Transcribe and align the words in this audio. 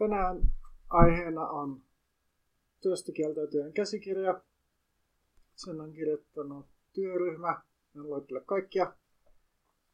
Tänään 0.00 0.40
aiheena 0.88 1.48
on 1.48 1.82
työstä 2.82 3.12
kieltäytyjän 3.12 3.72
käsikirja. 3.72 4.40
Sen 5.54 5.80
on 5.80 5.92
kirjoittanut 5.92 6.66
työryhmä. 6.92 7.62
En 7.96 8.02
luettele 8.02 8.40
kaikkia, 8.40 8.92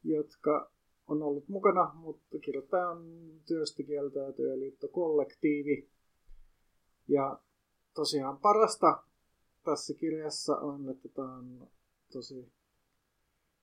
jotka 0.04 0.70
on 1.06 1.22
ollut 1.22 1.48
mukana, 1.48 1.94
mutta 1.94 2.38
kirjoittaja 2.38 2.88
on 2.88 3.30
työstä 3.46 3.82
kieltäytyjä 3.82 4.58
liitto 4.58 4.88
kollektiivi. 4.88 5.90
Ja 7.08 7.38
tosiaan 7.94 8.38
parasta 8.38 9.02
tässä 9.64 9.94
kirjassa 9.94 10.56
on, 10.56 10.88
että 10.88 11.08
tämä 11.08 11.36
on 11.36 11.68
tosi 12.12 12.52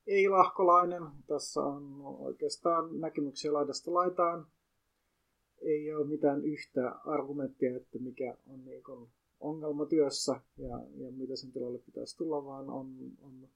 ei-lahkolainen. 0.08 1.04
Tässä 1.28 1.62
on 1.62 2.02
oikeastaan 2.02 3.00
näkemyksiä 3.00 3.54
laidasta 3.54 3.94
laitaan. 3.94 4.48
Ei 5.64 5.94
ole 5.94 6.08
mitään 6.08 6.46
yhtä 6.46 6.92
argumenttia, 6.92 7.76
että 7.76 8.00
mikä 8.00 8.38
on 8.48 8.66
niin 8.66 8.84
ongelma 9.40 9.86
työssä 9.86 10.42
ja, 10.58 10.80
ja 10.96 11.12
mitä 11.12 11.36
sen 11.36 11.52
tilalle 11.52 11.80
pitäisi 11.80 12.18
tulla, 12.18 12.46
vaan 12.46 12.70
on, 12.70 12.96
on 13.22 13.50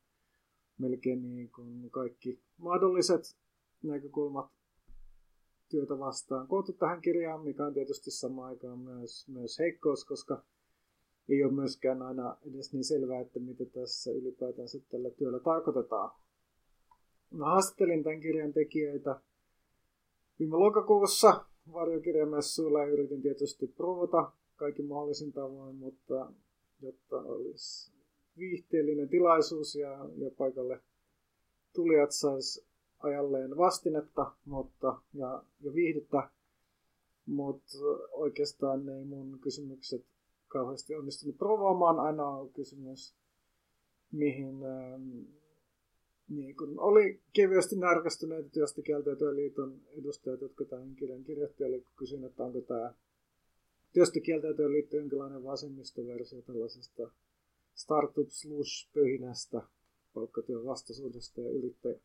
melkein 0.77 1.35
niin 1.35 1.51
kuin 1.51 1.91
kaikki 1.91 2.39
mahdolliset 2.57 3.37
näkökulmat 3.83 4.51
työtä 5.69 5.99
vastaan 5.99 6.47
koottu 6.47 6.73
tähän 6.73 7.01
kirjaan, 7.01 7.43
mikä 7.43 7.65
on 7.65 7.73
tietysti 7.73 8.11
samaan 8.11 8.49
aikaan 8.49 8.79
myös, 8.79 9.27
myös 9.27 9.59
heikkous, 9.59 10.05
koska 10.05 10.43
ei 11.29 11.43
ole 11.43 11.53
myöskään 11.53 12.01
aina 12.01 12.37
edes 12.41 12.73
niin 12.73 12.83
selvää, 12.83 13.21
että 13.21 13.39
mitä 13.39 13.65
tässä 13.65 14.11
ylipäätään 14.11 14.67
tällä 14.89 15.09
työllä 15.09 15.39
tarkoitetaan. 15.39 16.11
Mä 17.31 17.45
haastattelin 17.45 18.03
tämän 18.03 18.21
kirjan 18.21 18.53
tekijöitä 18.53 19.21
viime 20.39 20.57
lokakuussa 20.57 21.45
varjokirjamessuilla 21.73 22.79
ja 22.79 22.87
yritin 22.87 23.21
tietysti 23.21 23.67
provota 23.67 24.31
kaikki 24.55 24.83
mahdollisin 24.83 25.33
tavoin, 25.33 25.75
mutta 25.75 26.31
jotta 26.81 27.15
olisi 27.15 27.91
viihteellinen 28.37 29.09
tilaisuus 29.09 29.75
ja, 29.75 30.09
ja 30.17 30.31
paikalle 30.37 30.81
tulijat 31.73 32.11
sais 32.11 32.65
ajalleen 32.99 33.57
vastinetta 33.57 34.31
mutta, 34.45 35.01
ja, 35.13 35.43
ja 35.61 35.73
viihdettä, 35.73 36.29
mutta 37.25 37.77
oikeastaan 38.11 38.89
ei 38.89 39.05
mun 39.05 39.39
kysymykset 39.39 40.05
kauheasti 40.47 40.95
onnistunut 40.95 41.37
provaamaan. 41.37 41.99
Aina 41.99 42.27
on 42.27 42.49
kysymys, 42.49 43.15
mihin 44.11 44.63
ähm, 44.65 45.19
niin 46.29 46.57
kun 46.57 46.79
oli 46.79 47.21
kevyesti 47.33 47.75
närkästyneitä 47.75 48.49
työstä 48.49 48.81
liiton 49.35 49.81
edustajat, 49.87 50.41
jotka 50.41 50.65
tämän 50.65 50.95
kirjan 50.95 51.23
kirjoitti, 51.23 51.63
oli 51.63 51.85
kysyin, 51.95 52.23
että 52.23 52.43
onko 52.43 52.61
tämä 52.61 52.93
työstä 53.93 54.19
liitto 54.71 54.97
jonkinlainen 54.97 55.43
vasemmistoversio 55.43 56.41
tällaisesta 56.41 57.11
startup 57.73 58.27
slush 58.29 58.93
pöhinästä 58.93 59.61
palkkatyön 60.13 60.65
vastaisuudesta 60.65 61.41
ja 61.41 61.49
yrittäjä 61.49 61.99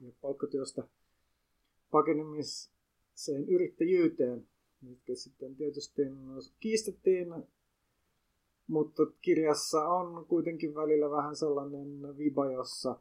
ja 0.00 0.12
palkkatyöstä 0.20 0.88
pakenemiseen 1.90 3.48
yrittäjyyteen, 3.48 4.48
mitkä 4.80 5.14
sitten 5.14 5.56
tietysti 5.56 6.02
kiistettiin. 6.60 7.34
Mutta 8.66 9.02
kirjassa 9.22 9.88
on 9.88 10.26
kuitenkin 10.26 10.74
välillä 10.74 11.10
vähän 11.10 11.36
sellainen 11.36 12.18
viba, 12.18 12.52
jossa 12.52 13.00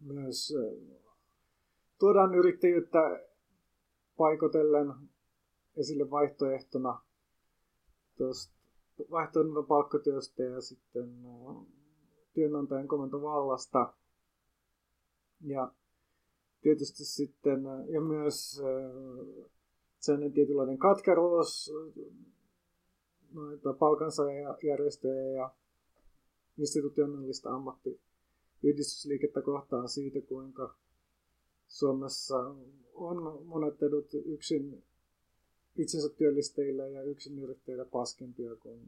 myös 0.00 0.54
tuodaan 1.98 2.34
yrittäjyyttä 2.34 2.98
paikotellen 4.16 4.94
esille 5.76 6.10
vaihtoehtona 6.10 7.00
vaihtoehtona 9.10 9.62
palkkatyöstä 9.62 10.42
ja 10.42 10.60
sitten 10.60 11.10
työnantajan 12.34 12.88
komentovallasta. 12.88 13.94
Ja 15.40 15.72
tietysti 16.60 17.04
sitten, 17.04 17.62
ja 17.88 18.00
myös 18.00 18.62
sellainen 19.98 20.32
tietynlainen 20.32 20.78
katkeruus 20.78 21.72
noita 23.32 23.72
palkansaajajärjestöjä 23.72 25.32
ja 25.32 25.50
institutionaalista 26.58 27.50
ammattiyhdistysliikettä 28.56 29.42
kohtaan 29.42 29.88
siitä, 29.88 30.20
kuinka 30.20 30.74
Suomessa 31.68 32.54
on 32.94 33.46
monet 33.46 33.82
edut 33.82 34.14
yksin 34.14 34.84
itsensä 35.76 36.08
työllistäjillä 36.08 36.88
ja 36.88 37.02
yksin 37.02 37.38
yrittäjillä 37.38 37.84
paskempia 37.84 38.56
kuin, 38.56 38.80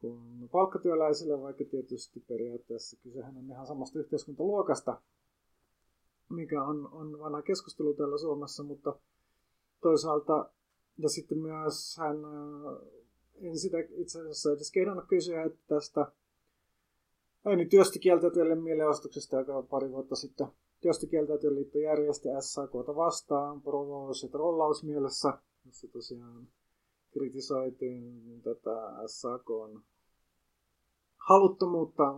kuin 0.00 0.48
palkkatyöläisillä, 0.48 1.40
vaikka 1.40 1.64
tietysti 1.64 2.20
periaatteessa 2.20 2.96
kysehän 3.02 3.36
on 3.36 3.50
ihan 3.50 3.66
samasta 3.66 3.98
yhteiskuntaluokasta, 3.98 5.00
mikä 6.28 6.62
on, 6.62 6.88
on 6.92 7.18
vanha 7.18 7.42
keskustelu 7.42 7.94
täällä 7.94 8.18
Suomessa, 8.18 8.62
mutta 8.62 8.96
toisaalta 9.80 10.50
ja 10.98 11.08
sitten 11.08 11.38
myös 11.38 11.96
hän 11.98 12.16
en 13.40 13.58
sitä 13.58 13.76
itse 13.90 14.20
asiassa 14.20 14.52
edes 14.52 14.72
kehdannut 14.72 15.04
kysyä, 15.08 15.44
että 15.44 15.58
tästä 15.66 16.12
ääni 17.48 17.66
työstä 17.66 17.98
kieltäytyjille 17.98 18.54
mielenostuksesta, 18.54 19.36
joka 19.36 19.62
pari 19.62 19.90
vuotta 19.90 20.16
sitten. 20.16 20.46
Työstä 20.80 21.06
kieltäytyjille 21.06 21.58
liitto 21.58 21.78
järjesti 21.78 22.28
SAKta 22.40 22.96
vastaan, 22.96 23.62
provous- 23.62 24.22
ja 24.22 24.28
trollausmielessä, 24.28 25.38
jossa 25.66 25.88
tosiaan 25.92 26.48
kritisoitiin 27.12 28.42
tätä 28.42 28.92
SAKn 29.06 29.80
haluttomuutta 31.28 32.14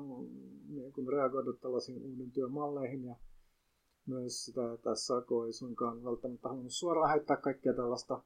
niin 0.68 0.92
kuin 0.92 1.08
reagoida 1.08 1.52
tällaisiin 1.52 2.02
uuden 2.02 2.30
työmalleihin. 2.30 3.04
Ja 3.04 3.16
myös 4.06 4.44
sitä, 4.44 4.72
että 4.72 4.94
SAK 4.94 5.28
ei 5.46 5.52
suinkaan 5.52 6.04
välttämättä 6.04 6.48
halunnut 6.48 6.72
suoraan 6.72 7.10
heittää 7.10 7.36
kaikkea 7.36 7.74
tällaista 7.74 8.22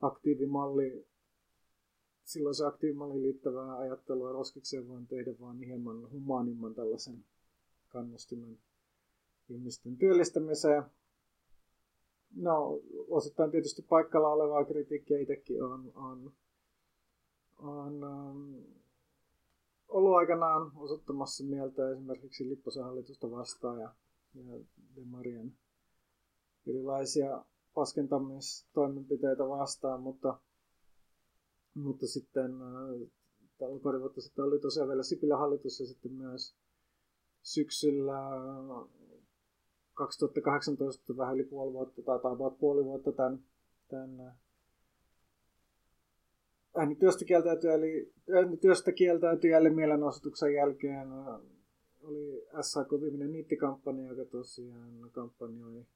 aktiivimalli 0.00 1.07
silloin 2.28 2.54
se 2.54 2.66
aktiivimalliin 2.66 3.22
liittävää 3.22 3.78
ajattelua 3.78 4.32
roskikseen 4.32 4.88
voin 4.88 5.06
tehdä 5.06 5.34
vain 5.40 5.62
hieman 5.62 6.10
humaanimman 6.10 6.74
tällaisen 6.74 7.24
kannustimen 7.88 8.58
ihmisten 9.48 9.96
työllistämiseen. 9.96 10.82
No, 12.34 12.80
osittain 13.08 13.50
tietysti 13.50 13.82
paikalla 13.82 14.28
olevaa 14.28 14.64
kritiikkiä 14.64 15.18
itsekin 15.18 15.62
on, 15.62 15.92
on, 15.94 16.32
on 17.58 18.04
um, 18.04 18.62
ollut 19.88 20.16
aikanaan 20.16 20.72
osoittamassa 20.76 21.44
mieltä 21.44 21.90
esimerkiksi 21.90 22.48
Lipposen 22.48 22.84
hallitusta 22.84 23.30
vastaan 23.30 23.80
ja, 23.80 23.94
ja 24.34 24.58
Demarien 24.96 25.52
erilaisia 26.66 27.44
paskentamistoimenpiteitä 27.74 29.48
vastaan, 29.48 30.02
mutta 30.02 30.38
mutta 31.82 32.06
sitten 32.06 32.52
äh, 32.62 33.80
pari 33.82 34.00
vuotta 34.00 34.20
sitten 34.20 34.44
oli 34.44 34.58
tosiaan 34.58 34.88
vielä 34.88 35.02
Sipilän 35.02 35.38
hallitus 35.38 35.80
ja 35.80 35.86
sitten 35.86 36.12
myös 36.12 36.54
syksyllä 37.42 38.18
2018 39.94 41.16
vähän 41.16 41.34
yli 41.34 41.44
puoli 41.44 41.72
vuotta 41.72 42.02
tai 42.02 42.18
about 42.22 42.58
puoli 42.58 42.84
vuotta 42.84 43.12
tämän, 43.12 43.38
tämän 43.88 44.20
äh, 44.20 44.34
äänityöstä 46.76 47.24
kieltäytyjä, 47.24 47.74
eli 47.74 48.12
äänityöstä 48.36 48.92
kieltäytyjälle 48.92 49.70
mielenosoituksen 49.70 50.54
jälkeen 50.54 51.12
äh, 51.12 51.40
oli 52.02 52.46
SAK 52.60 52.92
viimeinen 52.92 53.32
niittikampanja, 53.32 54.08
joka 54.08 54.30
tosiaan 54.30 55.10
kampanjoi 55.12 55.86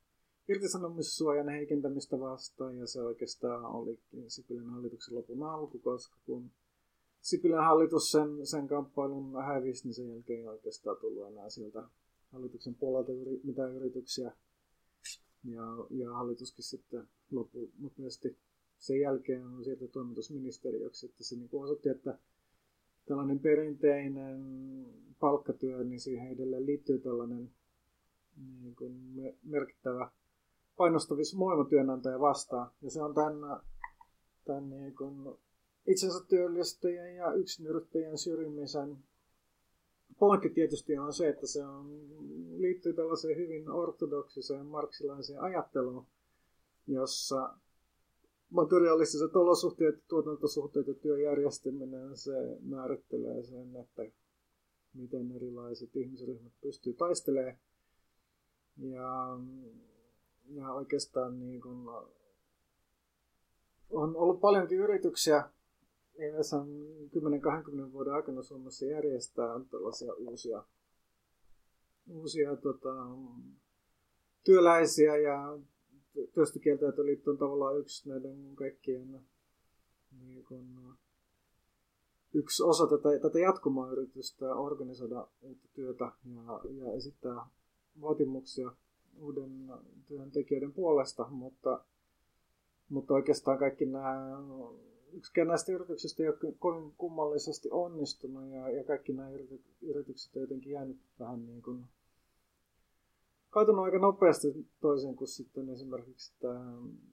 irtisanomissuojan 0.49 1.49
heikentämistä 1.49 2.21
vastaan 2.21 2.79
ja 2.79 2.87
se 2.87 3.03
oikeastaan 3.03 3.65
oli 3.65 4.01
Sipilän 4.29 4.71
hallituksen 4.71 5.15
lopun 5.15 5.43
alku, 5.43 5.79
koska 5.79 6.17
kun 6.27 6.51
Sipilän 7.21 7.65
hallitus 7.65 8.11
sen, 8.11 8.47
sen 8.47 8.69
kamppailun 8.69 9.45
hävisi, 9.45 9.85
niin 9.85 9.95
sen 9.95 10.09
jälkeen 10.09 10.41
ei 10.41 10.47
oikeastaan 10.47 10.97
tullut 11.01 11.29
enää 11.29 11.51
sieltä 11.51 11.89
hallituksen 12.33 12.75
puolelta 12.75 13.13
yri, 13.13 13.41
mitään 13.45 13.77
yrityksiä. 13.77 14.33
Ja, 15.45 15.63
ja 15.91 16.13
hallituskin 16.13 16.65
sitten 16.65 17.09
lopu 17.31 17.71
nopeasti 17.79 18.39
sen 18.79 19.01
jälkeen 19.01 19.47
on 19.47 19.65
sieltä 19.65 19.89
toimitusministeriöksi, 19.89 21.07
että 21.07 21.25
se 21.25 21.37
niin 21.37 21.49
osoitti, 21.53 21.89
että 21.89 22.19
tällainen 23.05 23.39
perinteinen 23.39 24.43
palkkatyö, 25.21 25.85
niin 25.85 26.01
siihen 26.01 26.33
edelleen 26.33 26.67
liittyy 26.67 26.99
tällainen 26.99 27.51
niin 28.63 28.77
kuin 28.77 28.93
merkittävä 29.43 30.11
painostavissa 30.77 31.37
työnantaja 31.69 32.21
vastaan. 32.21 32.71
Ja 32.83 32.91
se 32.91 33.03
on 33.03 33.15
tämän, 33.15 33.61
tämän 34.45 34.71
niin 34.71 34.97
kuin 34.97 35.39
itsensä 35.87 36.25
työllistäjien 36.29 37.17
ja 37.17 37.33
yksinyrittäjien 37.33 38.19
syrjimisen 38.19 38.99
pointti 40.19 40.51
tietysti 40.51 40.99
on 40.99 41.13
se, 41.13 41.29
että 41.29 41.47
se 41.47 41.67
on, 41.67 42.01
liittyy 42.61 42.93
tällaiseen 42.93 43.37
hyvin 43.37 43.71
ortodoksiseen 43.71 44.67
marksilaiseen 44.67 45.41
ajatteluun, 45.41 46.07
jossa 46.87 47.55
materiaalistiset 48.51 49.37
olosuhteet, 49.37 49.95
tuotantosuhteet 50.09 50.87
ja 50.87 50.95
työjärjestäminen, 50.95 52.17
se 52.17 52.33
määrittelee 52.61 53.43
sen, 53.43 53.77
että 53.77 54.03
miten 54.95 55.33
erilaiset 55.33 55.97
ihmisryhmät 55.97 56.53
pystyy 56.61 56.93
taistelemaan. 56.93 57.57
Ja, 58.77 59.39
ja 60.47 60.73
oikeastaan 60.73 61.41
niin 61.41 61.61
kun, 61.61 61.89
on 63.91 64.17
ollut 64.17 64.41
paljonkin 64.41 64.79
yrityksiä. 64.79 65.51
Viimeisen 66.19 66.61
10-20 67.89 67.93
vuoden 67.93 68.15
aikana 68.15 68.43
Suomessa 68.43 68.85
järjestää 68.85 69.61
tällaisia 69.71 70.15
uusia, 70.15 70.65
uusia 72.11 72.57
tota, 72.57 72.95
työläisiä 74.45 75.17
ja 75.17 75.59
työstökieltäytöliitto 76.35 77.31
on 77.31 77.39
tavallaan 77.39 77.79
yksi 77.79 78.09
näiden 78.09 78.57
kaikkien 78.57 79.21
niin 80.21 80.45
kun, 80.45 80.97
yksi 82.35 82.63
osa 82.63 82.87
tätä, 82.87 83.19
tätä 83.23 83.39
jatkumayritystä 83.39 84.55
organisoida 84.55 85.29
uutta 85.43 85.69
työtä 85.75 86.05
ja, 86.05 86.61
ja 86.71 86.93
esittää 86.93 87.47
vaatimuksia 88.01 88.73
uuden 89.21 89.73
työntekijöiden 90.07 90.73
puolesta, 90.73 91.27
mutta, 91.31 91.85
mutta 92.89 93.15
oikeastaan 93.15 93.59
kaikki 93.59 93.87
nämä, 93.87 94.39
yksikään 95.13 95.49
näistä 95.49 95.73
yrityksistä 95.73 96.23
ei 96.23 96.29
ole 96.29 96.55
kovin 96.59 96.93
kummallisesti 96.99 97.69
onnistunut 97.71 98.51
ja, 98.51 98.71
ja 98.71 98.85
kaikki 98.85 99.13
nämä 99.13 99.31
yritykset 99.83 100.37
on 100.37 100.43
jotenkin 100.43 100.73
jäänyt 100.73 100.99
vähän 101.21 101.47
niin 101.47 101.63
kuin 101.63 101.85
kaitunut 103.51 103.85
aika 103.85 103.99
nopeasti 103.99 104.67
toisin 104.81 105.17
kuin 105.17 105.29
sitten 105.29 105.69
esimerkiksi 105.69 106.33
tämä, 106.41 106.73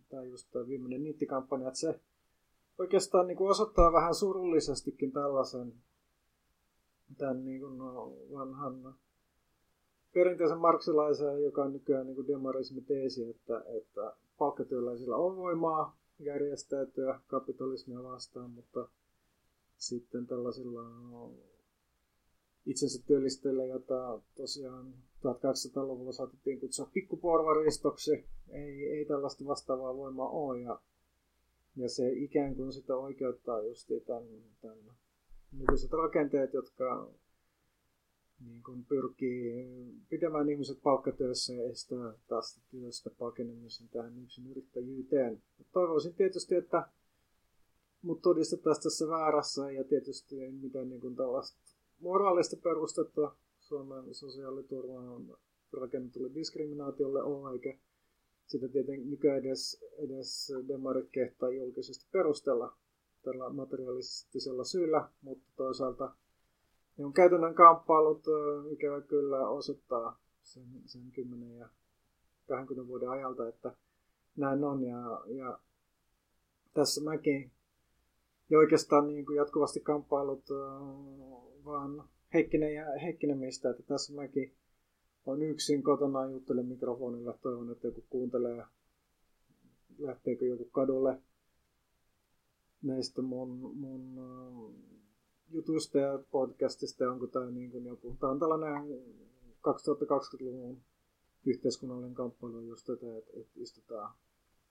tämä 0.10 0.24
just 0.24 0.52
tämä 0.52 0.68
viimeinen 0.68 1.04
niittikampanja, 1.04 1.68
että 1.68 1.80
se 1.80 2.00
oikeastaan 2.80 3.28
niin 3.28 3.38
kuin 3.38 3.50
osoittaa 3.50 3.94
vähän 3.94 4.16
surullisestikin 4.16 5.12
tällaisen 5.12 5.74
tämän 7.18 7.46
niin 7.46 7.62
kuin 7.62 7.80
vanhan 8.34 8.96
perinteisen 10.14 10.58
marksilaisen, 10.58 11.44
joka 11.44 11.64
on 11.64 11.74
nykyään 11.74 12.08
niin 12.08 12.28
demarismi 12.28 12.82
teesi, 12.82 13.30
että, 13.30 13.64
että 13.78 14.16
palkkatyöläisillä 14.38 15.16
on 15.16 15.38
voimaa 15.38 15.98
järjestäytyä 16.20 17.20
kapitalismia 17.28 18.04
vastaan, 18.04 18.52
mutta 18.52 18.90
sitten 19.78 20.28
tällaisilla 20.28 20.84
no, 20.84 21.34
itsensä 22.66 23.04
työllistäjillä, 23.08 23.66
jota 23.66 24.20
tosiaan 24.36 24.94
1800-luvulla 25.20 26.12
saatettiin 26.12 26.60
kutsua 26.60 26.90
pikkuporvaristoksi, 26.94 28.26
ei, 28.50 28.90
ei 28.90 29.06
tällaista 29.06 29.46
vastaavaa 29.46 29.98
voimaa 29.98 30.30
ole. 30.30 30.62
Ja, 30.62 30.80
ja 31.76 31.90
se 31.90 32.12
ikään 32.12 32.56
kuin 32.56 32.74
sitä 32.74 32.96
oikeuttaa 32.96 33.62
just 33.62 33.92
tämän, 34.06 34.24
tämän 34.62 34.78
nykyiset 35.52 35.92
rakenteet, 35.92 36.54
jotka 36.54 37.10
niin 38.46 38.64
kuin 38.64 38.86
pyrkii 38.86 39.66
pitämään 40.10 40.50
ihmiset 40.50 40.82
palkkatyössä 40.84 41.54
ja 41.54 41.70
estää 41.70 42.14
tästä 42.28 42.62
työstä 42.72 43.10
pakenemisen 43.10 43.90
tähän 43.90 44.24
yksin 44.24 44.48
yrittäjyyteen. 44.48 45.42
Toivoisin 45.72 46.14
tietysti, 46.14 46.56
että 46.56 46.88
mut 48.02 48.22
todistettaisiin 48.22 48.84
tässä 48.84 49.08
väärässä 49.08 49.72
ja 49.72 49.84
tietysti 49.84 50.44
ei 50.44 50.52
mitään 50.52 50.90
niin 50.90 51.02
kuin 51.02 51.16
tällaista 51.16 51.60
moraalista 52.00 52.58
perustetta 52.64 53.36
Suomen 53.60 54.14
sosiaaliturvaan 54.14 55.38
rakennetulle 55.74 56.34
diskriminaatiolle 56.34 57.24
ole, 57.24 57.54
eikä 57.54 57.78
sitä 58.46 58.68
tietenkin 58.68 59.10
nykyään 59.10 59.40
edes, 59.40 59.86
edes 59.98 60.54
demarit 60.68 61.10
kehtaa 61.12 61.50
julkisesti 61.50 62.06
perustella 62.12 62.78
tällä 63.22 63.50
materiaalistisella 63.50 64.64
syyllä, 64.64 65.10
mutta 65.22 65.46
toisaalta 65.56 66.16
ne 67.00 67.06
on 67.06 67.14
käytännön 67.14 67.56
kamppailut, 67.56 68.24
ikävä 68.70 69.02
kyllä 69.02 69.50
osoittaa 69.50 70.20
sen, 70.44 70.68
sen 70.86 71.12
10 71.12 71.58
ja 71.58 71.70
20 72.48 72.88
vuoden 72.88 73.10
ajalta, 73.10 73.48
että 73.48 73.76
näin 74.38 74.64
on. 74.64 74.84
Ja, 74.84 75.22
ja 75.26 75.60
tässä 76.74 77.04
mäkin 77.04 77.52
ja 78.50 78.58
oikeastaan 78.58 79.08
niin 79.08 79.26
kuin 79.26 79.38
jatkuvasti 79.38 79.80
kamppailut 79.80 80.44
vaan 81.66 82.10
Heikkinen 82.34 82.76
ja 82.76 82.86
Heikkinen 83.02 83.38
mistä, 83.38 83.70
että 83.70 83.84
tässä 83.84 84.14
mäkin 84.14 84.54
on 85.26 85.42
yksin 85.42 85.84
kotona 85.84 86.26
juttelen 86.26 86.66
mikrofonilla. 86.66 87.38
Toivon, 87.42 87.72
että 87.72 87.88
joku 87.88 88.04
kuuntelee, 88.10 88.66
lähteekö 89.98 90.46
joku 90.46 90.66
kadulle 90.66 91.22
näistä 92.82 93.22
mun, 93.22 93.78
mun 93.78 94.20
jutusta 95.52 95.98
ja 95.98 96.20
podcastista, 96.32 97.12
onko 97.12 97.28
tämä 97.28 97.52
niin 97.52 97.72
kuin 97.72 97.86
joku. 97.86 98.16
Tämä 98.20 98.32
on 98.32 98.40
tällainen 98.40 99.04
2020-luvun 99.68 100.82
yhteiskunnallinen 101.46 102.16
kamppailu 102.16 102.60
just 102.62 102.86
tätä, 102.86 103.18
että, 103.18 103.32
että 103.34 103.52
istutaan 103.56 104.16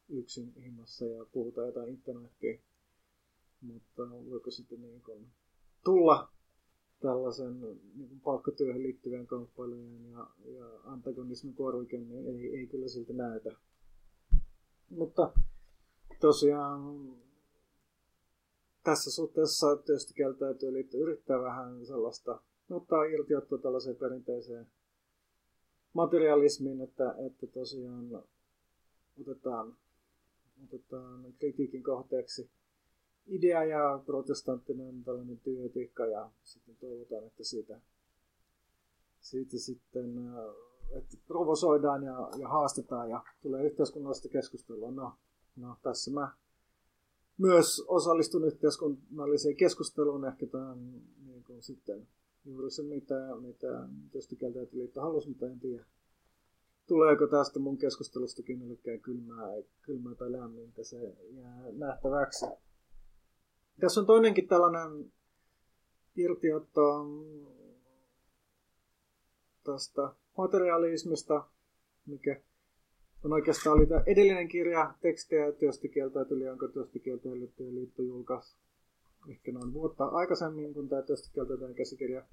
yksin 0.08 0.52
himmassa 0.54 1.04
ja 1.04 1.24
puhutaan 1.32 1.66
jotain 1.66 1.88
internettiä. 1.88 2.58
Mutta 3.60 4.10
voiko 4.30 4.50
sitten 4.50 4.82
niin 4.82 5.02
kuin 5.02 5.26
tulla 5.84 6.28
tällaisen 7.00 7.60
niin 7.94 8.08
kuin 8.08 8.20
palkkatyöhön 8.20 8.82
liittyvien 8.82 9.26
kamppailujen 9.26 10.10
ja, 10.10 10.30
ja 10.44 10.80
antagonismin 10.84 11.54
korvike, 11.54 11.98
niin 11.98 12.26
ei, 12.26 12.56
ei 12.56 12.66
kyllä 12.66 12.88
siltä 12.88 13.12
näytä. 13.12 13.56
Mutta 14.90 15.32
tosiaan 16.20 17.12
tässä 18.88 19.10
suhteessa 19.10 19.76
tietysti 19.76 20.14
kieltäytyy 20.14 20.72
liittyy 20.72 21.00
yrittää 21.00 21.42
vähän 21.42 21.86
sellaista 21.86 22.40
ottaa 22.70 23.04
irtiottoa 23.04 23.58
tällaiseen 23.58 23.96
perinteiseen 23.96 24.66
materialismiin, 25.92 26.80
että, 26.80 27.14
että 27.26 27.46
tosiaan 27.46 28.22
otetaan, 29.20 29.76
otetaan 30.64 31.34
kritiikin 31.38 31.82
kohteeksi 31.82 32.50
idea 33.26 33.64
ja 33.64 34.02
protestanttinen 34.06 35.04
tällainen 35.04 35.38
työetiikka 35.38 36.06
ja 36.06 36.30
sitten 36.44 36.76
toivotaan, 36.76 37.26
että 37.26 37.44
siitä, 37.44 37.80
siitä 39.20 39.58
sitten 39.58 40.30
että 40.90 41.16
provosoidaan 41.26 42.02
ja, 42.02 42.30
ja 42.38 42.48
haastetaan 42.48 43.10
ja 43.10 43.24
tulee 43.42 43.66
yhteiskunnallista 43.66 44.28
keskustelua. 44.28 44.90
No, 44.90 45.12
no 45.56 45.76
tässä 45.82 46.10
mä 46.10 46.32
myös 47.38 47.84
osallistun 47.88 48.44
yhteiskunnalliseen 48.44 49.56
keskusteluun 49.56 50.24
ehkä 50.24 50.46
tämän 50.46 51.02
niin 51.26 51.44
kuin 51.44 51.62
sitten 51.62 52.08
juuri 52.44 52.70
se, 52.70 52.82
mitä, 52.82 53.14
mitä 53.40 53.88
tietysti 54.12 54.38
liitto 54.72 55.00
halusi, 55.00 55.28
mutta 55.28 55.46
en 55.46 55.60
tiedä. 55.60 55.84
Tuleeko 56.86 57.26
tästä 57.26 57.58
mun 57.58 57.78
keskustelustakin 57.78 58.58
kellekään 58.58 59.00
kylmää, 59.00 59.48
kylmää 59.82 60.14
tai 60.14 60.32
lämmintä, 60.32 60.84
se 60.84 61.16
jää 61.30 61.64
nähtäväksi. 61.72 62.46
Tässä 63.80 64.00
on 64.00 64.06
toinenkin 64.06 64.48
tällainen 64.48 65.12
irtiotto 66.16 67.06
tästä 69.64 70.12
materialismista, 70.38 71.44
mikä 72.06 72.40
on 73.24 73.32
oikeastaan 73.32 73.76
oli 73.76 73.86
tämä 73.86 74.02
edellinen 74.06 74.48
kirja 74.48 74.94
tekstiä 75.00 75.52
työstikieltäytyli, 75.52 76.44
jonka 76.44 76.68
työstikieltäytyjen 76.68 77.74
liitto 77.74 78.02
julkaisi 78.02 78.56
ehkä 79.28 79.52
noin 79.52 79.72
vuotta 79.72 80.04
aikaisemmin 80.04 80.74
kuin 80.74 80.88
tämä 80.88 81.02
työstikieltäytyjen 81.02 81.74
käsikirja. 81.74 82.24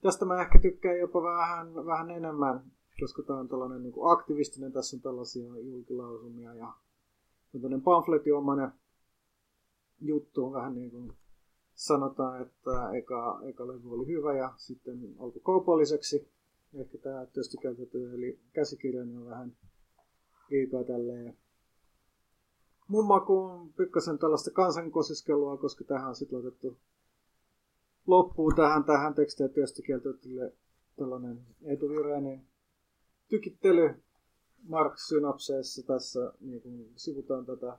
Tästä 0.00 0.24
mä 0.24 0.42
ehkä 0.42 0.58
tykkään 0.58 0.98
jopa 0.98 1.22
vähän, 1.22 1.74
vähän 1.74 2.10
enemmän, 2.10 2.60
koska 3.00 3.22
tämä 3.22 3.38
on 3.38 3.48
tällainen 3.48 3.82
niin 3.82 3.94
aktivistinen, 4.12 4.72
tässä 4.72 4.96
on 4.96 5.00
tällaisia 5.00 5.58
julkilausumia 5.58 6.54
ja 6.54 6.72
tällainen 7.52 7.82
pamfletiomainen 7.82 8.72
juttu 10.00 10.44
on 10.44 10.52
vähän 10.52 10.74
niin 10.74 10.90
kuin 10.90 11.12
sanotaan, 11.74 12.42
että 12.42 12.90
eka, 12.92 13.40
eka 13.44 13.66
levy 13.66 13.94
oli 13.94 14.06
hyvä 14.06 14.36
ja 14.36 14.54
sitten 14.56 15.14
alkoi 15.18 15.42
kaupalliseksi. 15.44 16.28
Ehkä 16.74 16.98
tämä 16.98 17.26
tietysti 17.26 17.56
käytetty, 17.56 18.14
eli 18.14 18.40
käsikirja 18.52 19.02
on 19.02 19.26
vähän 19.26 19.56
liikaa 20.52 20.84
tälleen. 20.84 21.36
Mun 22.88 23.06
makuun 23.06 23.72
pikkasen 23.72 24.18
tällaista 24.18 24.50
kansankosiskelua, 24.50 25.56
koska 25.56 25.84
tähän 25.84 26.08
on 26.08 26.16
sitten 26.16 26.38
laitettu 26.38 26.78
loppuu 28.06 28.52
tähän, 28.56 28.84
tähän 28.84 29.14
tekstiä 29.14 29.48
työstökieltäytylle 29.48 30.52
tällainen 30.96 31.40
etuvireinen 31.64 32.46
tykittely 33.28 34.02
Marx-synapseissa 34.68 35.86
tässä 35.86 36.32
niin 36.40 36.62
kuin 36.62 36.92
sivutaan 36.96 37.46
tätä 37.46 37.78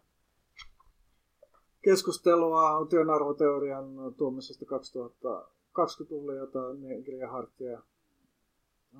keskustelua 1.82 2.86
työnarvoteorian 2.90 4.14
tuomisesta 4.18 4.66
2020-luvulle, 4.66 6.36
jota 6.36 6.74
Negri 6.74 7.18
ja 7.18 7.32
Hartia 7.32 7.82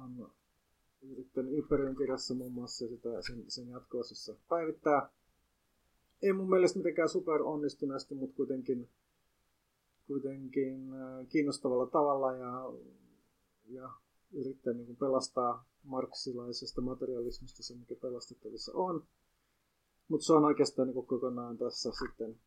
on 0.04 0.32
sitten 1.16 1.54
Imperium 1.54 1.96
kirjassa 1.96 2.34
muun 2.34 2.52
muassa 2.52 2.88
sitä 2.88 3.22
sen, 3.22 3.44
sen 3.48 3.70
jatkoosassa 3.70 4.36
päivittää. 4.50 5.10
ei 6.22 6.34
mun 6.34 6.50
mielestä 6.50 6.80
mitenkään 6.80 7.10
super 7.10 7.42
onnistuneesti, 7.42 8.16
mutta 8.16 8.36
kuitenkin, 8.36 8.90
kuitenkin 10.08 10.94
äh, 10.94 11.28
kiinnostavalla 11.30 11.88
tavalla 11.88 12.34
ja, 12.34 12.74
ja 13.70 13.90
yrittää 14.34 14.74
niin 14.74 14.96
pelastaa 14.96 15.66
marksilaisesta 15.84 16.82
materialismista 16.82 17.64
se, 17.64 17.76
mikä 17.76 17.96
pelastettavissa 18.02 18.72
on. 18.76 19.04
Mutta 20.08 20.26
se 20.26 20.34
on 20.34 20.46
oikeastaan 20.46 20.88
niin 20.88 21.06
kokonaan 21.06 21.58
tässä 21.58 21.92
sitten 21.92 22.40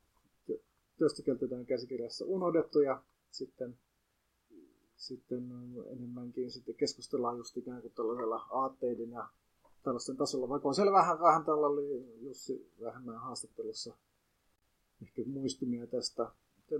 työstökeltetään 0.98 1.66
käsikirjassa 1.66 2.25
unohdettu 2.25 2.80
ja 2.80 3.02
sitten, 3.30 3.78
sitten 4.96 5.52
enemmänkin 5.86 6.50
sitten 6.50 6.74
keskustellaan 6.74 7.36
just 7.38 7.56
ikään 7.56 7.82
kuin 7.82 7.92
tällaisella 7.92 8.46
aatteiden 8.50 9.10
ja 9.10 9.28
tällaisten 9.82 10.16
tasolla, 10.16 10.48
vaikka 10.48 10.68
on 10.68 10.74
siellä 10.74 10.92
vähän, 10.92 11.20
vähän 11.20 11.44
tällä 11.44 11.66
oli 11.66 12.20
Jussi 12.20 12.72
Vähemmän 12.80 13.20
haastattelussa 13.20 13.96
ehkä 15.02 15.22
muistumia 15.26 15.86
tästä 15.86 16.32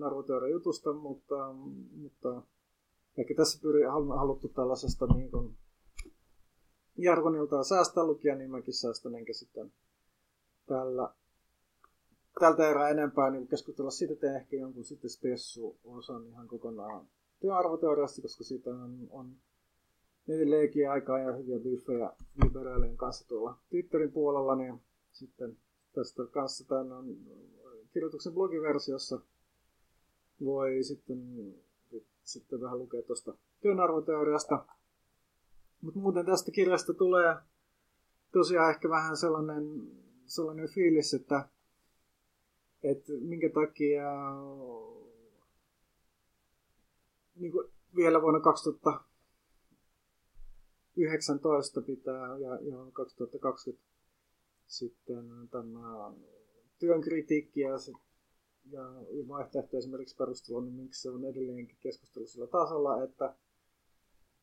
arvoteorian 0.07 0.53
jutusta, 0.53 0.93
mutta, 0.93 1.53
mutta 1.97 2.43
ehkä 3.19 3.35
tässä 3.35 3.59
pyri 3.63 3.83
haluttu 4.17 4.49
tällaisesta 4.49 5.07
niin 5.07 5.31
kuin 5.31 5.57
jargoniltaan 6.97 7.65
säästää 7.65 8.05
lukia, 8.05 8.35
niin 8.37 8.51
mäkin 8.51 8.75
säästän 8.75 9.15
enkä 9.15 9.33
sitten 9.33 9.73
tällä, 10.67 11.15
tältä 12.41 12.69
erää 12.69 12.89
enempää 12.89 13.31
niin 13.31 13.49
keskustella 13.49 13.91
siitä, 13.91 14.15
teen 14.17 14.37
ehkä 14.37 14.57
jonkun 14.57 14.85
sitten 14.85 15.11
spessu-osan 15.11 16.27
ihan 16.27 16.49
kokonaan 16.49 17.09
työarvoteoriasta, 17.41 18.23
koska 18.23 18.45
siitä 18.45 18.71
on, 18.71 19.09
on 19.11 19.37
edelleenkin 20.29 20.91
aikaa 20.91 21.19
ja 21.19 21.33
hyviä 21.33 21.59
biffejä 21.59 22.13
liberaalien 22.45 22.97
kanssa 22.97 23.29
tuolla 23.29 23.59
Twitterin 23.71 24.13
puolella, 24.13 24.57
niin 24.57 24.81
sitten 25.13 25.57
tästä 25.93 26.23
kanssa 26.31 26.69
tämän 26.69 26.93
on 26.93 27.17
kirjoituksen 27.93 28.33
blogiversiossa 28.33 29.21
voi 30.45 30.83
sitten, 30.83 31.55
sitten 32.25 32.61
vähän 32.61 32.79
lukea 32.79 33.03
tuosta 33.03 33.35
työnarvoteoriasta. 33.61 34.67
Mutta 35.81 36.01
muuten 36.01 36.27
tästä 36.27 36.51
kirjasta 36.51 36.95
tulee 36.95 37.37
tosiaan 38.33 38.71
ehkä 38.71 38.89
vähän 38.89 39.17
sellainen, 39.17 39.65
sellainen 40.27 40.69
fiilis, 40.69 41.15
että, 41.15 41.49
että 42.83 43.13
minkä 43.21 43.49
takia 43.49 44.11
niin 47.37 47.53
kuin 47.53 47.69
vielä 47.97 48.23
vuonna 48.23 48.41
2000 48.41 49.05
19 50.97 51.83
pitää 51.83 52.39
ja, 52.39 52.59
ja 52.61 52.91
2020 52.93 53.87
sitten 54.67 55.49
tämä 55.51 56.13
työn 56.79 57.01
kritiikki 57.01 57.61
ja, 57.61 57.79
se, 57.79 57.93
ja 58.71 58.83
vaihtoehto 59.29 59.77
esimerkiksi 59.77 60.17
perustelu, 60.17 60.61
niin 60.61 60.75
miksi 60.75 61.03
se 61.03 61.11
on 61.11 61.25
edelleenkin 61.25 61.77
keskustelu 61.81 62.27
sillä 62.27 62.47
tasolla, 62.47 63.05
että, 63.05 63.35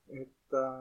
että 0.08 0.74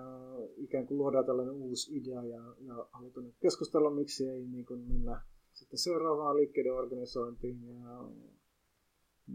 ikään 0.57 0.87
kuin 0.87 0.99
luodaan 0.99 1.26
tällainen 1.26 1.54
uusi 1.54 1.97
idea 1.97 2.25
ja, 2.25 2.54
ja 2.61 2.87
halutaan 2.92 3.33
keskustella, 3.40 3.90
miksi 3.90 4.28
ei 4.28 4.47
niin 4.47 4.66
kuin 4.66 4.81
mennä 4.81 5.23
sitten 5.52 5.78
seuraavaan 5.78 6.37
liikkeiden 6.37 6.75
organisointiin 6.75 7.69
ja, 7.69 8.09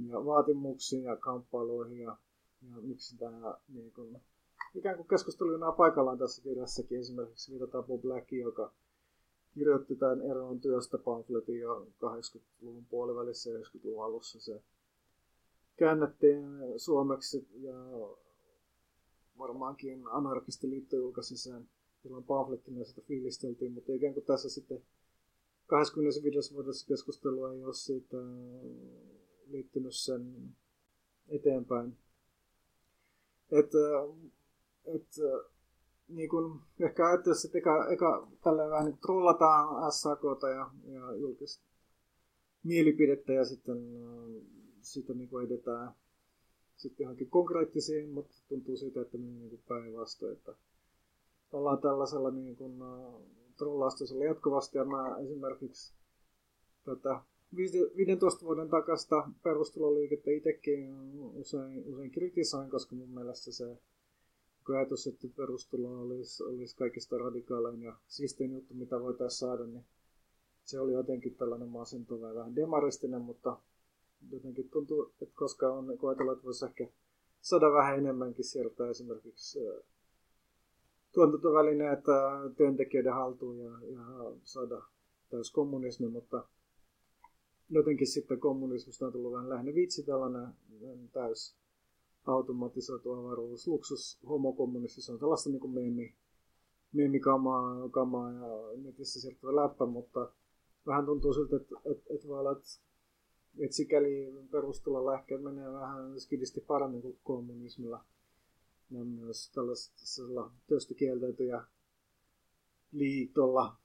ja 0.07 0.25
vaatimuksiin 0.25 1.03
ja 1.03 1.15
kamppailuihin 1.15 2.00
ja, 2.00 2.17
ja 2.61 2.81
miksi 2.81 3.17
tämä 3.17 3.57
niin 3.67 3.91
kuin, 3.91 4.21
ikään 4.75 4.95
kuin 4.95 5.07
keskusteluina 5.07 5.71
paikallaan 5.71 6.17
tässä 6.17 6.41
kirjassakin. 6.41 6.99
Esimerkiksi 6.99 7.51
viitataan 7.51 7.83
Bob 7.83 8.01
Black, 8.01 8.31
joka 8.31 8.73
kirjoitti 9.53 9.95
tämän 9.95 10.21
eroon 10.21 10.59
työstä 10.59 10.97
pamfletin 10.97 11.59
jo 11.59 11.87
80-luvun 12.05 12.85
puolivälissä 12.85 13.49
ja 13.49 13.59
90-luvun 13.59 14.05
alussa. 14.05 14.39
Se 14.39 14.61
käännettiin 15.75 16.45
suomeksi 16.77 17.47
ja 17.59 17.75
varmaankin 19.37 20.07
anarkistiliitto 20.07 20.95
julkaisi 20.95 21.37
sen 21.37 21.69
silloin 22.03 22.23
pamflettina 22.23 22.85
sitä 22.85 23.01
fiilisteltiin, 23.01 23.71
mutta 23.71 23.93
ikään 23.93 24.13
kuin 24.13 24.25
tässä 24.25 24.49
sitten 24.49 24.83
25 25.67 26.53
vuodessa 26.53 26.87
keskustelua 26.87 27.53
ei 27.53 27.63
ole 27.63 27.73
siitä 27.73 28.17
liittynyt 29.47 29.95
sen 29.95 30.55
eteenpäin. 31.29 31.97
Että 33.51 33.77
että 34.85 35.21
niin 36.07 36.29
kun 36.29 36.61
ehkä 36.79 37.07
ajattelisi, 37.07 37.47
että 37.47 37.57
eka, 37.57 37.87
eka 37.87 38.27
tällä 38.43 38.69
vähän 38.69 38.85
niin 38.85 38.97
trollataan 38.97 39.91
SAK 39.91 40.21
ja, 40.41 40.71
ja 40.93 41.15
julkista 41.15 41.65
mielipidettä 42.63 43.33
ja 43.33 43.45
sitten 43.45 43.77
äh, 43.77 44.43
siitä 44.81 45.13
niin 45.13 45.29
kuin 45.29 45.45
edetään 45.45 45.91
sitten 46.77 47.03
johonkin 47.03 47.29
konkreettisiin, 47.29 48.09
mutta 48.09 48.35
tuntuu 48.49 48.77
siitä, 48.77 49.01
että 49.01 49.17
menee 49.17 49.49
niin 49.49 49.63
päinvastoin, 49.67 50.33
että 50.33 50.53
ollaan 51.51 51.81
tällaisella 51.81 52.31
niin 52.31 52.55
kuin, 52.55 52.73
trollaustasella 53.57 54.23
jatkuvasti. 54.23 54.77
Ja 54.77 54.85
mä 54.85 55.17
esimerkiksi 55.17 55.93
tätä 56.85 57.21
15 57.57 58.45
vuoden 58.45 58.69
takasta 58.69 59.29
perusteloliikettä 59.43 60.31
itsekin 60.31 60.95
usein, 61.33 61.83
usein 61.85 62.11
kritisoin, 62.11 62.69
koska 62.69 62.95
mun 62.95 63.09
mielestä 63.09 63.51
se 63.51 63.77
ajatus, 64.75 65.07
että 65.07 65.27
perustulo 65.35 66.01
olisi, 66.01 66.43
olisi 66.43 66.75
kaikista 66.75 67.17
radikaalein 67.17 67.81
ja 67.81 67.95
siistein 68.07 68.51
juttu, 68.51 68.73
mitä 68.73 68.99
voitaisiin 69.01 69.39
saada, 69.39 69.65
niin 69.65 69.85
se 70.63 70.79
oli 70.79 70.93
jotenkin 70.93 71.35
tällainen 71.35 71.69
masentava 71.69 72.27
ja 72.27 72.35
vähän 72.35 72.55
demaristinen, 72.55 73.21
mutta 73.21 73.57
jotenkin 74.31 74.69
tuntuu, 74.69 75.13
että 75.21 75.35
koska 75.35 75.73
on 75.73 75.89
ajatellut, 75.89 76.33
että 76.33 76.45
voisi 76.45 76.65
ehkä 76.65 76.87
saada 77.41 77.71
vähän 77.71 77.97
enemmänkin 77.97 78.45
sieltä 78.45 78.89
esimerkiksi 78.89 79.59
tuotantovälineet 81.11 82.03
työntekijöiden 82.57 83.13
haltuun 83.13 83.57
ja, 83.59 83.71
ja 83.71 84.01
saada 84.43 84.81
täys 85.29 85.51
kommunismi, 85.51 86.07
mutta 86.07 86.47
jotenkin 87.69 88.07
sitten 88.07 88.39
kommunismista 88.39 89.05
on 89.05 89.12
tullut 89.12 89.33
vähän 89.33 89.50
lähinnä 89.50 89.75
vitsi 89.75 90.03
tällainen 90.03 90.53
täys 91.12 91.55
automatisoitu 92.25 93.13
avaruus, 93.13 93.67
luksus, 93.67 94.19
homokommunisti, 94.29 95.01
se 95.01 95.12
on 95.12 95.19
tällaista 95.19 95.50
niin 95.50 95.71
meemi, 95.71 96.15
meemikamaa 96.91 97.89
kamaa 97.89 98.31
ja 98.31 98.77
netissä 98.77 99.21
siirtyvä 99.21 99.55
läppä, 99.55 99.86
mutta 99.86 100.31
vähän 100.88 101.05
tuntuu 101.05 101.33
siltä, 101.33 101.55
että, 101.55 101.75
että, 101.86 102.13
että 102.13 102.27
olla, 102.27 102.51
että, 102.51 102.67
että 103.59 103.75
sikäli 103.75 104.33
perustulolla 104.51 105.19
ehkä 105.19 105.38
menee 105.38 105.74
vähän 105.74 106.19
skidisti 106.19 106.62
paremmin 106.62 107.01
kuin 107.01 107.19
kommunismilla. 107.24 108.05
Ja 108.91 109.03
myös 109.03 109.51
tällaisella 109.51 110.51
työstä 110.67 110.93
kieltäytyjä 110.93 111.63
liitolla 112.91 113.75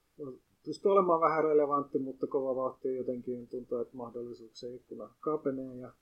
pystyy 0.65 0.93
olemaan 0.93 1.21
vähän 1.21 1.45
relevantti, 1.45 1.99
mutta 1.99 2.27
kova 2.27 2.57
vauhti 2.57 2.97
jotenkin 2.97 3.49
tuntuu, 3.49 3.79
että 3.79 3.97
mahdollisuuksien 3.97 4.75
ikkuna 4.75 5.15
kapenee 5.21 5.77
ja 5.77 5.93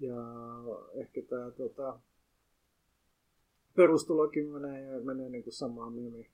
ja 0.00 0.16
ehkä 0.94 1.22
tämä 1.22 1.50
tota, 1.50 1.98
perustulokin 3.76 4.48
menee, 4.48 5.00
menee 5.00 5.28
niin 5.28 5.44
kuin 5.44 5.54
samaan 5.54 5.92
mimi, 5.92 6.30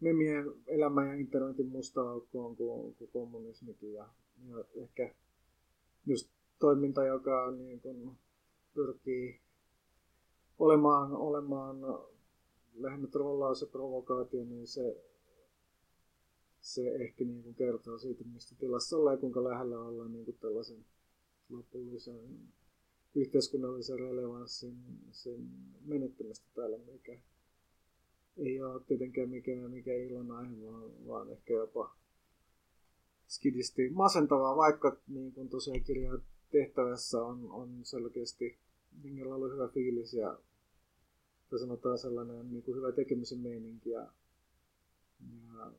mimien 0.00 0.44
elämän 0.66 1.08
ja 1.08 1.14
internetin 1.14 1.68
musta 1.68 2.10
aukkoon 2.10 2.56
kuin, 2.56 2.94
kuin 2.94 3.10
kommunismikin. 3.12 3.92
Ja, 3.92 4.08
ja 4.48 4.64
ehkä 4.74 5.14
just 6.06 6.30
toiminta, 6.58 7.04
joka 7.04 7.50
niin 7.50 7.80
kuin 7.80 8.16
pyrkii 8.74 9.40
olemaan, 10.58 11.12
olemaan 11.12 11.76
lähinnä 12.74 13.08
trollaus 13.08 13.60
ja 13.60 13.66
provokaatio, 13.66 14.44
niin 14.44 14.66
se, 14.66 15.04
se 16.64 16.94
ehkä 16.94 17.24
niin 17.24 17.42
kuin 17.42 17.54
kertoo 17.54 17.98
siitä, 17.98 18.24
mistä 18.24 18.54
tilassa 18.58 18.96
ollaan 18.96 19.14
ja 19.14 19.20
kuinka 19.20 19.44
lähellä 19.44 19.80
ollaan 19.80 20.12
niin 20.12 20.24
kuin 20.24 20.36
tällaisen 20.40 20.84
lopullisen 21.48 22.38
yhteiskunnallisen 23.14 23.98
relevanssin 23.98 24.76
sen 25.10 25.48
menettämistä 25.84 26.46
täällä, 26.54 26.78
mikä 26.78 27.18
ei 28.36 28.62
ole 28.62 28.80
tietenkään 28.86 29.28
mikään 29.28 29.70
mikä 29.70 29.90
aihe, 30.36 30.62
vaan, 30.66 31.06
vaan 31.06 31.30
ehkä 31.30 31.54
jopa 31.54 31.96
skidisti 33.28 33.90
masentavaa, 33.90 34.56
vaikka 34.56 34.96
niin 35.08 35.32
kuin 35.32 35.48
tosiaan 35.48 35.84
kirjaa 35.84 36.18
tehtävässä 36.50 37.22
on, 37.22 37.50
on 37.50 37.80
selkeästi 37.82 38.58
Jengellä 39.02 39.34
ollut 39.34 39.52
hyvä 39.52 39.68
fiilis 39.68 40.14
ja, 40.14 40.38
ja 41.52 41.58
sanotaan 41.58 41.98
sellainen 41.98 42.52
niin 42.52 42.62
kuin 42.62 42.76
hyvä 42.76 42.92
tekemisen 42.92 43.38
meininki 43.38 43.90
ja, 43.90 44.12
ja 45.46 45.72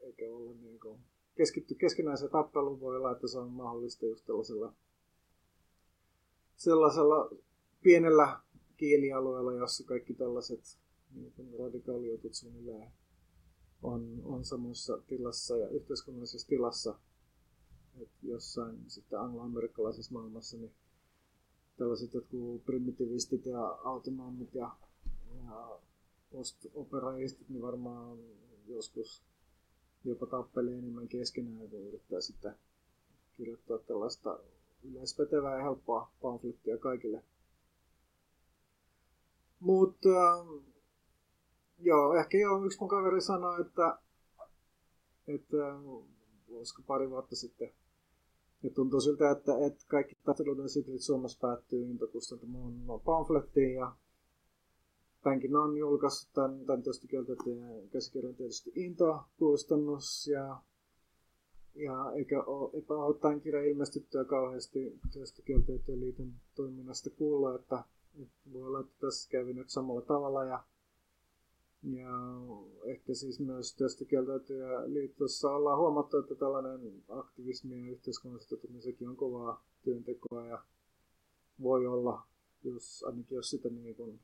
eikä 0.00 0.32
olla 0.32 0.52
niin 0.54 0.80
kuin 0.80 1.00
keskitty 1.34 1.74
keskinäiseen 1.74 2.30
tappeluun, 2.30 2.80
voi 2.80 2.96
olla, 2.96 3.12
että 3.12 3.28
se 3.28 3.38
on 3.38 3.50
mahdollista 3.50 4.06
just 4.06 4.26
tällaisella 4.26 4.74
sellaisella 6.56 7.30
pienellä 7.82 8.40
kielialueella, 8.76 9.52
jossa 9.52 9.84
kaikki 9.84 10.14
tällaiset 10.14 10.78
niin 11.14 11.58
radikaaliotut 11.58 12.34
suunnilleen 12.34 12.92
on, 13.82 14.22
on 14.24 14.44
samassa 14.44 14.98
tilassa 15.06 15.56
ja 15.56 15.68
yhteiskunnallisessa 15.68 16.48
tilassa. 16.48 16.98
että 18.02 18.18
jossain 18.22 18.84
sitten 18.86 19.20
angloamerikkalaisessa 19.20 20.12
maailmassa 20.12 20.56
niin 20.56 20.74
tällaiset 21.76 22.14
jotkut 22.14 22.64
primitivistit 22.64 23.46
ja 23.46 23.66
autonomit 23.66 24.54
ja, 24.54 24.76
ja 25.44 25.80
post-operaistit, 26.32 27.48
niin 27.48 27.62
varmaan 27.62 28.18
joskus 28.66 29.22
jopa 30.04 30.26
tappelee 30.26 30.78
enemmän 30.78 31.08
keskenään, 31.08 31.68
kun 31.68 31.88
yrittää 31.88 32.20
sitten 32.20 32.54
kirjoittaa 33.36 33.78
tällaista 33.78 34.38
yleispetevää 34.82 35.56
ja 35.56 35.62
helppoa 35.62 36.10
pamflettia 36.22 36.78
kaikille. 36.78 37.24
Mutta 39.60 40.08
joo, 41.78 42.14
ehkä 42.14 42.38
jo 42.38 42.64
yksi 42.64 42.78
mun 42.80 42.88
kaveri 42.88 43.20
sanoi, 43.20 43.60
että, 43.60 43.98
että 45.28 45.56
olisiko 46.50 46.82
pari 46.86 47.10
vuotta 47.10 47.36
sitten 47.36 47.72
ja 48.62 48.70
tuntuu 48.70 49.00
siltä, 49.00 49.30
että, 49.30 49.66
että 49.66 49.84
kaikki 49.88 50.16
taisteluiden 50.24 50.68
syklit 50.68 51.02
Suomessa 51.02 51.38
päättyy 51.40 51.90
intokustantamaan 51.90 53.00
pamflettiin 53.04 53.74
ja 53.74 53.96
tämänkin 55.22 55.56
on 55.56 55.76
julkaissut 55.76 56.32
tämän, 56.32 56.66
tämän 56.66 56.82
tietysti 56.82 57.08
kieltäytyjen 57.08 57.88
käsikirjan 57.88 58.34
tietysti 58.34 58.72
Into-kustannus 58.74 60.26
ja, 60.26 60.62
ja 61.74 62.12
eikä 62.12 62.42
ole, 62.42 62.70
eipä 62.74 62.94
ole 62.94 63.18
tämän 63.18 63.40
kirjan 63.40 63.66
ilmestyttyä 63.66 64.24
kauheasti 64.24 64.98
tietysti 65.12 65.42
kieltäytyjen 65.42 66.00
liiton 66.00 66.32
toiminnasta 66.54 67.10
kuulla, 67.10 67.54
että, 67.54 67.84
että 68.22 68.52
voi 68.52 68.62
olla, 68.62 68.80
että 68.80 68.94
tässä 69.00 69.30
kävi 69.30 69.52
nyt 69.52 69.70
samalla 69.70 70.02
tavalla 70.02 70.44
ja 70.44 70.64
ja 71.82 72.10
ehkä 72.84 73.14
siis 73.14 73.40
myös 73.40 73.74
tästä 73.74 74.04
liitossa 74.86 75.50
ollaan 75.50 75.78
huomattu, 75.78 76.18
että 76.18 76.34
tällainen 76.34 77.02
aktivismi 77.08 77.86
ja 77.86 77.92
yhteiskunnallisesti 77.92 78.68
sekin 78.80 79.08
on 79.08 79.16
kovaa 79.16 79.64
työntekoa 79.84 80.46
ja 80.46 80.64
voi 81.62 81.86
olla, 81.86 82.22
jos, 82.64 83.04
ainakin 83.06 83.36
jos 83.36 83.50
sitä 83.50 83.68
niin 83.68 83.96
kuin 83.96 84.20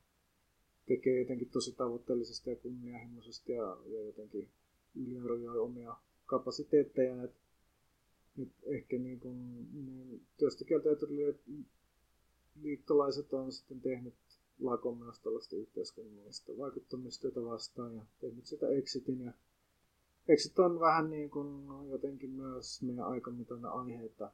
tekee 0.87 1.19
jotenkin 1.19 1.51
tosi 1.51 1.73
tavoitteellisesti 1.73 2.51
ja 2.51 2.57
kunnianhimoisesti 2.57 3.53
ja, 3.53 3.77
ja 3.87 4.03
jotenkin 4.03 4.49
yliarvioi 4.95 5.59
omia 5.59 5.97
kapasiteetteja, 6.27 7.23
että 7.23 7.41
nyt 8.37 8.53
ehkä 8.67 8.99
niin 8.99 9.21
kuin, 9.21 9.69
niin 9.73 10.27
työstökieltäytyjät 10.37 11.37
liittolaiset 12.63 13.33
on 13.33 13.53
sitten 13.53 13.81
tehnyt 13.81 14.15
lakon 14.61 14.99
myös 14.99 15.21
tällaista 15.21 15.57
yhteiskunnallista 15.57 16.53
vaikuttamista 16.59 17.29
vastaan 17.45 17.95
ja 17.95 18.03
tehnyt 18.21 18.47
sitä 18.47 18.69
Exitin. 18.69 19.21
Ja 19.21 19.33
Exit 20.29 20.59
on 20.59 20.81
vähän 20.81 21.11
niin 21.11 21.31
kuin 21.31 21.67
jotenkin 21.91 22.31
myös 22.31 22.83
meidän 22.83 23.05
aikamitainen 23.05 23.71
aiheita. 23.71 24.33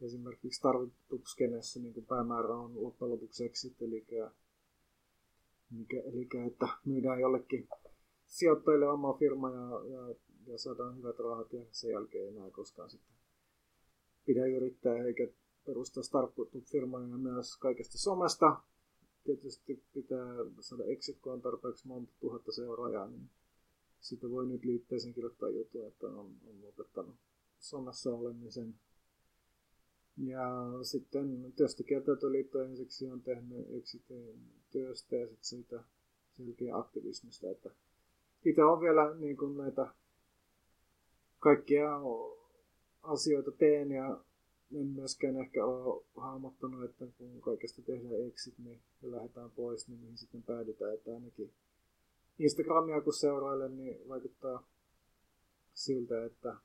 Esimerkiksi 0.00 0.58
startup-skenessä 0.58 1.80
niin 1.80 2.06
päämäärä 2.08 2.56
on 2.56 2.82
loppujen 2.82 3.12
lopuksi 3.12 3.44
Exit, 3.44 3.82
eli, 3.82 4.06
eli, 5.72 5.86
eli 6.04 6.46
että 6.46 6.68
myydään 6.84 7.20
jollekin 7.20 7.68
sijoittajille 8.26 8.88
oma 8.88 9.12
firma 9.18 9.50
ja, 9.50 9.84
ja, 9.90 10.14
ja 10.46 10.58
saadaan 10.58 10.96
hyvät 10.96 11.18
rahat 11.18 11.52
ja 11.52 11.60
sen 11.70 11.90
jälkeen 11.90 12.24
ei 12.24 12.28
enää 12.28 12.50
koskaan 12.50 12.90
sitten 12.90 13.18
pidä 14.24 14.46
yrittää 14.46 15.04
eikä 15.04 15.28
perustaa 15.66 16.02
startup-firmaa 16.02 17.00
ja 17.00 17.16
myös 17.16 17.56
kaikesta 17.56 17.98
somesta 17.98 18.62
tietysti 19.24 19.84
pitää 19.92 20.34
saada 20.60 20.84
exit, 20.84 21.18
kun 21.20 21.32
on 21.32 21.42
tarpeeksi 21.42 21.88
monta 21.88 22.12
tuhatta 22.20 22.52
seuraajaa, 22.52 23.08
niin 23.08 23.30
sitä 24.00 24.30
voi 24.30 24.46
nyt 24.46 24.64
liitteeseen 24.64 25.14
kirjoittaa 25.14 25.48
juttu, 25.48 25.82
että 25.82 26.06
on, 26.06 26.36
on 26.46 26.62
lopettanut 26.62 27.16
somessa 27.58 28.10
olemisen. 28.14 28.74
Ja 30.16 30.48
sitten 30.82 31.52
työstökieltäytöliitto 31.56 32.62
ensiksi 32.62 33.10
on 33.10 33.22
tehnyt 33.22 33.66
exitin 33.70 34.57
työstä 34.70 35.16
ja 35.16 35.26
sitten 35.26 35.44
siitä 35.44 35.84
selkeä 36.36 36.76
aktivismista, 36.76 37.50
että 37.50 37.70
itse 38.44 38.64
on 38.64 38.80
vielä 38.80 39.14
niin 39.14 39.36
kuin 39.36 39.56
näitä 39.56 39.94
kaikkia 41.38 42.00
asioita 43.02 43.50
teen 43.52 43.90
ja 43.90 44.20
en 44.74 44.86
myöskään 44.86 45.36
ehkä 45.36 45.64
ole 45.64 46.04
hahmottanut, 46.16 46.84
että 46.84 47.06
kun 47.18 47.40
kaikesta 47.40 47.82
tehdään 47.82 48.26
exit, 48.26 48.58
niin 48.58 48.80
lähdetään 49.02 49.50
pois, 49.50 49.88
niin 49.88 50.00
mihin 50.00 50.18
sitten 50.18 50.42
päädytään. 50.42 50.94
Että 50.94 51.14
ainakin 51.14 51.52
Instagramia 52.38 53.00
kun 53.00 53.12
seurailen, 53.12 53.76
niin 53.76 54.08
vaikuttaa 54.08 54.68
siltä, 55.74 56.24
että, 56.24 56.56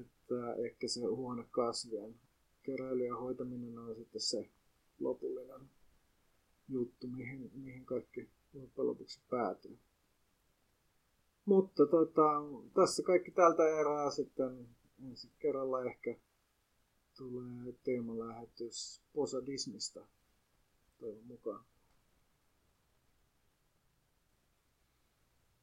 että 0.00 0.54
ehkä 0.54 0.88
se 0.88 1.00
huonekasvien 1.00 2.14
keräily 2.62 3.04
ja 3.04 3.16
hoitaminen 3.16 3.78
on 3.78 3.94
sitten 3.96 4.20
se 4.20 4.48
lopullinen 5.00 5.60
juttu, 6.70 7.06
mihin, 7.06 7.50
mihin 7.54 7.84
kaikki 7.84 8.28
loppujen 8.54 8.88
lopuksi 8.88 9.20
päätyy. 9.30 9.78
Mutta 11.44 11.86
tota, 11.86 12.22
tässä 12.74 13.02
kaikki 13.02 13.30
tältä 13.30 13.62
erää 13.80 14.10
sitten 14.10 14.68
ensi 15.08 15.30
kerralla 15.38 15.84
ehkä 15.84 16.16
tulee 17.16 17.72
teemalähetys 17.84 19.02
posadismista 19.14 20.06
toivon 20.98 21.24
mukaan. 21.24 21.64